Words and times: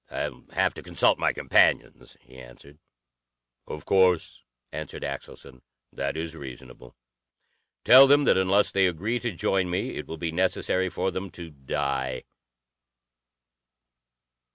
"I'll 0.09 0.45
have 0.53 0.73
to 0.73 0.81
consult 0.81 1.19
my 1.19 1.31
companions," 1.31 2.17
he 2.21 2.39
answered. 2.39 2.79
"Of 3.67 3.85
course," 3.85 4.41
answered 4.71 5.03
Axelson. 5.03 5.61
"That 5.93 6.17
is 6.17 6.35
reasonable. 6.35 6.95
Tell 7.85 8.07
them 8.07 8.23
that 8.23 8.35
unless 8.35 8.71
they 8.71 8.87
agree 8.87 9.19
to 9.19 9.31
join 9.31 9.69
me 9.69 9.91
it 9.97 10.07
will 10.07 10.17
be 10.17 10.31
necessary 10.31 10.89
for 10.89 11.11
them 11.11 11.29
to 11.33 11.51
die. 11.51 12.23